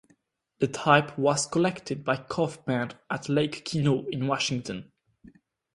The 0.57 0.67
type 0.67 1.15
was 1.15 1.45
collected 1.45 2.03
by 2.03 2.15
Kauffman 2.17 2.93
at 3.11 3.29
Lake 3.29 3.63
Quinault 3.69 4.07
in 4.09 4.25
Washington. 4.25 4.91